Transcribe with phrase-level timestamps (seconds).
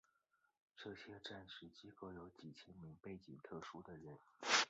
[0.75, 4.17] 这些战时机构有几千名背景特殊的人。